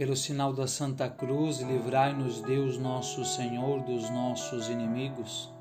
Pelo 0.00 0.16
sinal 0.16 0.54
da 0.54 0.66
Santa 0.66 1.10
Cruz, 1.10 1.60
livrai-nos 1.60 2.40
Deus 2.40 2.78
nosso 2.78 3.22
Senhor 3.22 3.82
dos 3.82 4.08
nossos 4.08 4.70
inimigos. 4.70 5.52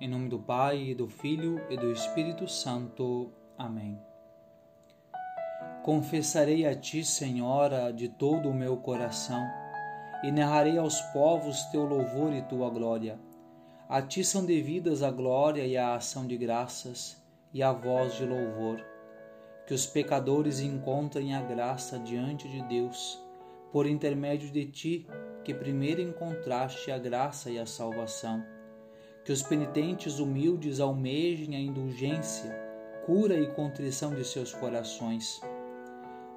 Em 0.00 0.08
nome 0.08 0.28
do 0.28 0.36
Pai, 0.36 0.96
do 0.96 1.06
Filho 1.06 1.64
e 1.70 1.76
do 1.76 1.92
Espírito 1.92 2.48
Santo. 2.48 3.30
Amém. 3.56 3.96
Confessarei 5.84 6.66
a 6.66 6.74
Ti, 6.74 7.04
Senhora, 7.04 7.92
de 7.92 8.08
todo 8.08 8.48
o 8.48 8.52
meu 8.52 8.78
coração, 8.78 9.46
e 10.24 10.32
narrarei 10.32 10.76
aos 10.76 11.00
povos 11.12 11.62
Teu 11.66 11.84
louvor 11.84 12.32
e 12.32 12.42
Tua 12.42 12.68
glória. 12.70 13.16
A 13.88 14.02
Ti 14.02 14.24
são 14.24 14.44
devidas 14.44 15.04
a 15.04 15.12
glória 15.12 15.64
e 15.64 15.76
a 15.76 15.94
ação 15.94 16.26
de 16.26 16.36
graças 16.36 17.16
e 17.54 17.62
a 17.62 17.72
voz 17.72 18.16
de 18.16 18.26
louvor. 18.26 18.84
Que 19.68 19.72
os 19.72 19.86
pecadores 19.86 20.58
encontrem 20.58 21.32
a 21.32 21.40
graça 21.40 21.96
diante 21.96 22.48
de 22.48 22.60
Deus 22.62 23.27
por 23.72 23.86
intermédio 23.86 24.50
de 24.50 24.66
ti, 24.66 25.06
que 25.44 25.54
primeiro 25.54 26.00
encontraste 26.00 26.90
a 26.90 26.98
graça 26.98 27.50
e 27.50 27.58
a 27.58 27.66
salvação. 27.66 28.44
Que 29.24 29.32
os 29.32 29.42
penitentes 29.42 30.18
humildes 30.18 30.80
almejem 30.80 31.54
a 31.54 31.60
indulgência, 31.60 32.54
cura 33.04 33.34
e 33.34 33.46
contrição 33.54 34.14
de 34.14 34.24
seus 34.24 34.54
corações, 34.54 35.40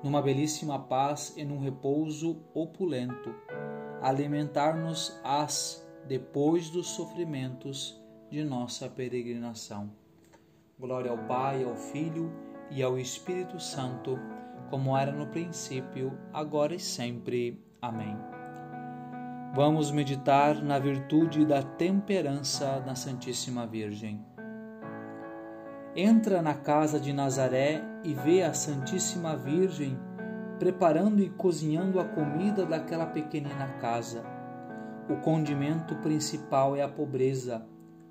numa 0.04 0.22
belíssima 0.22 0.80
paz 0.80 1.34
e 1.38 1.46
num 1.46 1.60
repouso 1.60 2.42
opulento, 2.54 3.34
alimentar-nos 4.02 5.20
as 5.24 5.88
depois 6.08 6.70
dos 6.70 6.88
sofrimentos 6.88 8.02
de 8.30 8.44
nossa 8.44 8.90
peregrinação. 8.90 9.92
Glória 10.80 11.12
ao 11.12 11.18
Pai, 11.28 11.64
ao 11.64 11.76
Filho 11.76 12.32
e 12.72 12.82
ao 12.82 12.98
Espírito 12.98 13.60
Santo 13.60 14.18
como 14.72 14.98
era 14.98 15.12
no 15.12 15.28
princípio, 15.28 16.18
agora 16.34 16.74
e 16.74 16.80
sempre. 16.80 17.62
Amém. 17.82 18.18
Vamos 19.54 19.92
meditar 19.92 20.64
na 20.64 20.80
virtude 20.80 21.46
da 21.46 21.62
temperança 21.62 22.80
da 22.80 22.96
Santíssima 22.96 23.68
Virgem. 23.68 24.26
Entra 25.94 26.42
na 26.42 26.54
casa 26.54 27.02
de 27.02 27.12
Nazaré 27.12 27.84
e 28.02 28.14
vê 28.14 28.44
a 28.44 28.54
Santíssima 28.54 29.36
Virgem 29.36 30.00
preparando 30.58 31.22
e 31.22 31.30
cozinhando 31.30 32.00
a 32.00 32.06
comida 32.06 32.66
daquela 32.66 33.08
pequenina 33.08 33.68
casa. 33.82 34.24
O 35.10 35.18
condimento 35.18 35.96
principal 35.98 36.78
é 36.78 36.82
a 36.82 36.88
pobreza, 36.88 37.66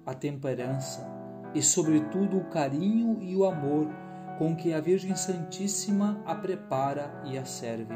a 0.04 0.12
temperança 0.12 1.08
e, 1.54 1.62
sobretudo, 1.62 2.36
o 2.36 2.44
carinho 2.44 3.16
e 3.22 3.34
o 3.34 3.46
amor 3.46 3.88
com 4.40 4.56
que 4.56 4.72
a 4.72 4.80
Virgem 4.80 5.14
Santíssima 5.14 6.18
a 6.24 6.34
prepara 6.34 7.12
e 7.26 7.36
a 7.36 7.44
serve. 7.44 7.94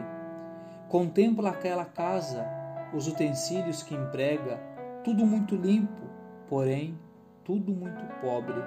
Contempla 0.90 1.48
aquela 1.48 1.86
casa, 1.86 2.46
os 2.92 3.08
utensílios 3.08 3.82
que 3.82 3.94
emprega, 3.94 4.60
tudo 5.02 5.24
muito 5.24 5.56
limpo, 5.56 6.02
porém 6.46 6.98
tudo 7.44 7.72
muito 7.72 8.04
pobre. 8.20 8.62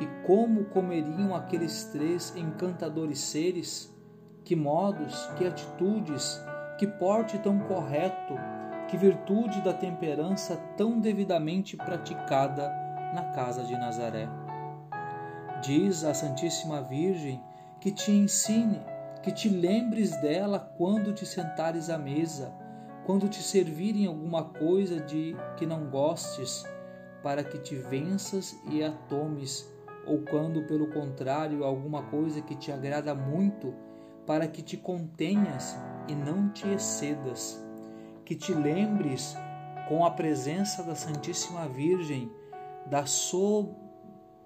E 0.00 0.26
como 0.26 0.64
comeriam 0.64 1.32
aqueles 1.32 1.84
três 1.84 2.34
encantadores 2.34 3.20
seres? 3.20 3.96
Que 4.42 4.56
modos, 4.56 5.30
que 5.38 5.46
atitudes, 5.46 6.42
que 6.76 6.88
porte 6.88 7.38
tão 7.38 7.60
correto, 7.60 8.34
que 8.88 8.96
virtude 8.96 9.60
da 9.60 9.72
temperança 9.72 10.56
tão 10.76 10.98
devidamente 10.98 11.76
praticada 11.76 12.68
na 13.14 13.30
casa 13.32 13.62
de 13.62 13.74
Nazaré. 13.74 14.39
Diz 15.62 16.04
a 16.04 16.14
Santíssima 16.14 16.80
Virgem 16.80 17.42
que 17.80 17.90
te 17.90 18.10
ensine, 18.10 18.80
que 19.22 19.30
te 19.30 19.48
lembres 19.48 20.18
dela 20.22 20.58
quando 20.78 21.12
te 21.12 21.26
sentares 21.26 21.90
à 21.90 21.98
mesa, 21.98 22.50
quando 23.04 23.28
te 23.28 23.42
servirem 23.42 24.06
alguma 24.06 24.44
coisa 24.44 24.98
de 25.00 25.36
que 25.58 25.66
não 25.66 25.90
gostes, 25.90 26.64
para 27.22 27.44
que 27.44 27.58
te 27.58 27.74
venças 27.74 28.58
e 28.70 28.82
a 28.82 28.90
tomes, 28.90 29.70
ou 30.06 30.22
quando, 30.22 30.66
pelo 30.66 30.86
contrário, 30.86 31.62
alguma 31.62 32.04
coisa 32.04 32.40
que 32.40 32.54
te 32.54 32.72
agrada 32.72 33.14
muito, 33.14 33.74
para 34.26 34.48
que 34.48 34.62
te 34.62 34.78
contenhas 34.78 35.76
e 36.08 36.14
não 36.14 36.48
te 36.48 36.66
excedas. 36.68 37.62
Que 38.24 38.34
te 38.34 38.54
lembres, 38.54 39.36
com 39.88 40.06
a 40.06 40.10
presença 40.10 40.82
da 40.82 40.94
Santíssima 40.94 41.68
Virgem, 41.68 42.32
da 42.86 43.04
soberania 43.04 43.89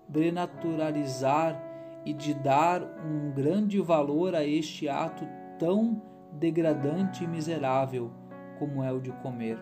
sobrenaturalizar 0.06 1.60
e 2.04 2.12
de 2.12 2.34
dar 2.34 2.82
um 3.04 3.30
grande 3.32 3.80
valor 3.80 4.34
a 4.34 4.44
este 4.44 4.88
ato 4.88 5.26
tão 5.58 6.02
degradante 6.32 7.24
e 7.24 7.26
miserável 7.26 8.10
como 8.58 8.82
é 8.82 8.92
o 8.92 9.00
de 9.00 9.10
comer. 9.12 9.58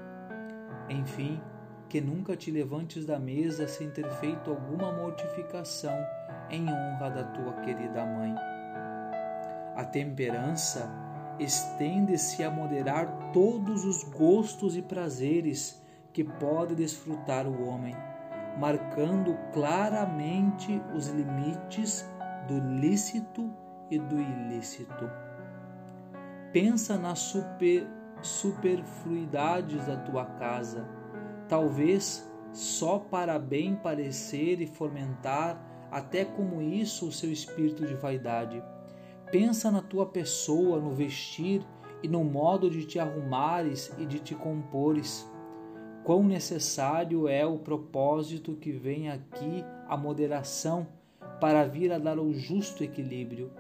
Enfim, 0.89 1.41
que 1.89 2.01
nunca 2.01 2.37
te 2.37 2.51
levantes 2.51 3.07
da 3.07 3.19
mesa 3.19 3.69
sem 3.69 3.91
ter 3.91 4.09
feito 4.13 4.51
alguma 4.51 4.93
mortificação 4.93 5.97
em 6.51 6.63
honra 6.69 7.11
da 7.11 7.25
tua 7.25 7.53
querida 7.61 8.05
mãe. 8.05 8.35
A 9.77 9.85
temperança 9.85 10.91
estende-se 11.39 12.43
a 12.43 12.51
moderar 12.51 13.31
todos 13.33 13.85
os 13.85 14.03
gostos 14.05 14.77
e 14.77 14.83
prazeres 14.83 15.83
que 16.13 16.25
pode 16.25 16.75
desfrutar 16.75 17.47
o 17.47 17.67
homem 17.67 17.95
marcando 18.59 19.37
claramente 19.53 20.83
os 20.95 21.09
limites 21.09 22.09
do 22.47 22.59
lícito 22.59 23.51
e 23.91 23.99
do 23.99 24.21
ilícito. 24.21 25.11
Pensa 26.53 26.99
nas 26.99 27.19
super, 27.19 27.87
superfluidades 28.21 29.87
da 29.87 29.97
tua 29.97 30.25
casa, 30.25 30.87
talvez 31.49 32.31
só 32.53 32.99
para 32.99 33.39
bem 33.39 33.75
parecer 33.75 34.61
e 34.61 34.67
fomentar 34.67 35.61
até 35.91 36.25
como 36.25 36.61
isso 36.61 37.09
o 37.09 37.13
seu 37.13 37.33
espírito 37.33 37.87
de 37.87 37.95
vaidade. 37.95 38.63
Pensa 39.31 39.71
na 39.71 39.81
tua 39.81 40.07
pessoa, 40.07 40.79
no 40.79 40.95
vestir 40.95 41.67
e 42.03 42.09
no 42.09 42.23
modo 42.25 42.69
de 42.69 42.85
te 42.85 42.99
arrumares 42.99 43.91
e 43.99 44.05
de 44.05 44.19
te 44.19 44.35
compores 44.35 45.31
quão 46.05 46.23
necessário 46.23 47.29
é 47.29 47.47
o 47.47 47.59
propósito 47.59 48.55
que 48.55 48.73
vem 48.73 49.09
aqui 49.09 49.65
a 49.89 49.97
moderação 49.97 50.87
para 51.41 51.65
vir 51.65 51.93
a 51.93 51.99
dar 51.99 52.19
o 52.19 52.33
justo 52.33 52.83
equilíbrio, 52.83 53.53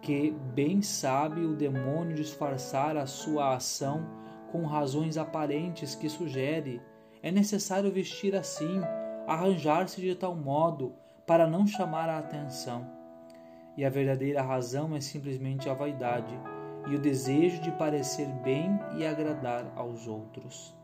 que 0.00 0.30
bem 0.54 0.80
sabe 0.80 1.44
o 1.44 1.54
demônio 1.54 2.16
disfarçar 2.16 2.96
a 2.96 3.06
sua 3.06 3.56
ação 3.56 4.06
com 4.50 4.64
razões 4.64 5.18
aparentes 5.18 5.94
que 5.94 6.08
sugere. 6.08 6.80
É 7.22 7.30
necessário 7.30 7.92
vestir 7.92 8.34
assim, 8.34 8.80
arranjar-se 9.26 10.00
de 10.00 10.14
tal 10.14 10.34
modo 10.34 10.94
para 11.26 11.46
não 11.46 11.66
chamar 11.66 12.08
a 12.08 12.18
atenção. 12.18 12.86
E 13.76 13.84
a 13.84 13.90
verdadeira 13.90 14.40
razão 14.40 14.96
é 14.96 15.00
simplesmente 15.00 15.68
a 15.68 15.74
vaidade 15.74 16.34
e 16.88 16.94
o 16.94 16.98
desejo 16.98 17.60
de 17.60 17.70
parecer 17.72 18.26
bem 18.42 18.78
e 18.96 19.04
agradar 19.04 19.70
aos 19.76 20.06
outros. 20.06 20.77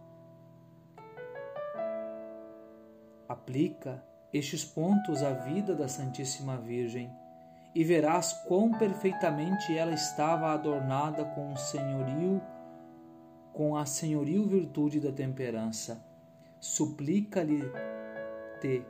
Aplica 3.29 4.05
estes 4.33 4.65
pontos 4.65 5.23
à 5.23 5.33
vida 5.33 5.75
da 5.75 5.89
Santíssima 5.89 6.59
Virgem 6.59 7.11
e 7.75 7.83
verás 7.83 8.33
quão 8.47 8.73
perfeitamente 8.73 9.77
ela 9.77 9.93
estava 9.93 10.53
adornada 10.53 11.25
com 11.25 11.53
o 11.53 11.57
senhorio, 11.57 12.43
com 13.53 13.77
a 13.77 13.87
senhoril 13.87 14.47
virtude 14.47 15.01
da 15.01 15.11
temperança. 15.11 16.05
Suplica-lhe 16.61 17.63
te 18.61 18.85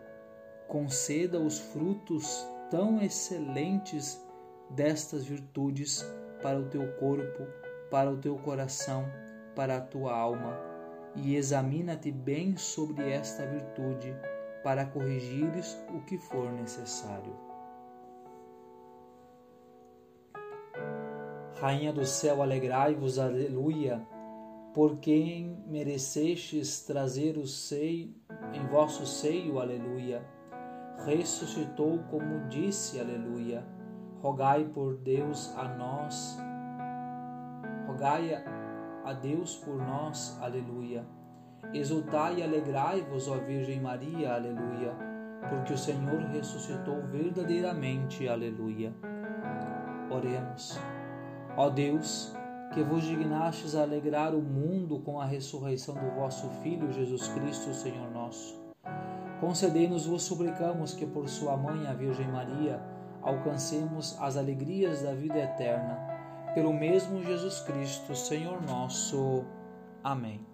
conceda 0.67 1.39
os 1.39 1.59
frutos 1.59 2.47
tão 2.71 3.01
excelentes 3.01 4.21
destas 4.71 5.25
virtudes 5.25 6.05
para 6.43 6.59
o 6.59 6.69
teu 6.69 6.93
corpo, 6.95 7.47
para 7.91 8.11
o 8.11 8.17
teu 8.17 8.37
coração, 8.39 9.07
para 9.55 9.77
a 9.77 9.81
tua 9.81 10.13
alma 10.13 10.74
e 11.17 11.37
examina-te 11.37 12.11
bem 12.11 12.57
sobre 12.57 13.11
esta 13.11 13.47
virtude, 13.47 14.15
para 14.63 14.87
corrigires 14.87 15.79
o 15.95 16.01
que 16.07 16.17
for 16.17 16.51
necessário. 16.53 17.37
Rainha 21.61 21.93
do 21.93 22.05
céu, 22.05 22.43
alegrai-vos, 22.43 23.19
aleluia, 23.19 24.07
por 24.75 24.97
quem 24.97 25.63
merecestes 25.67 26.81
trazer 26.83 27.37
o 27.37 27.47
seio 27.47 28.13
em 28.53 28.67
vosso 28.67 29.07
seio, 29.07 29.61
aleluia. 29.61 30.25
Ressuscitou 31.05 31.99
como 32.11 32.49
disse, 32.49 32.99
aleluia. 32.99 33.65
Rogai 34.21 34.65
por 34.65 34.97
Deus 34.97 35.55
a 35.57 35.69
nós, 35.69 36.39
rogai 37.87 38.43
a 39.05 39.13
Deus 39.13 39.57
por 39.57 39.77
nós, 39.77 40.39
aleluia. 40.41 41.05
Exultai 41.73 42.39
e 42.39 42.43
alegrai-vos, 42.43 43.29
ó 43.29 43.37
Virgem 43.37 43.81
Maria, 43.81 44.35
aleluia, 44.35 44.95
porque 45.49 45.73
o 45.73 45.79
Senhor 45.79 46.21
ressuscitou 46.33 47.03
verdadeiramente, 47.11 48.29
aleluia. 48.29 48.95
Oremos. 50.11 50.79
Ó 51.57 51.69
Deus, 51.71 52.35
que 52.73 52.83
vos 52.83 53.05
dignastes 53.05 53.75
a 53.75 53.83
alegrar 53.83 54.35
o 54.35 54.43
mundo 54.43 54.99
com 55.01 55.21
a 55.21 55.25
ressurreição 55.25 55.95
do 55.95 56.11
vosso 56.17 56.49
Filho 56.63 56.93
Jesus 56.93 57.29
Cristo, 57.29 57.73
Senhor 57.75 58.11
nosso. 58.11 58.63
Concedei-nos, 59.41 60.07
vos 60.07 60.23
suplicamos, 60.23 60.95
que 60.95 61.07
por 61.07 61.29
sua 61.29 61.57
mãe, 61.57 61.87
a 61.87 61.93
Virgem 61.93 62.29
Maria, 62.29 62.81
alcancemos 63.23 64.17
as 64.21 64.37
alegrias 64.37 65.03
da 65.03 65.15
vida 65.15 65.39
eterna. 65.39 66.14
Pelo 66.55 66.73
mesmo 66.73 67.23
Jesus 67.23 67.61
Cristo, 67.61 68.15
Senhor 68.15 68.63
nosso. 68.63 69.45
Amém. 70.03 70.54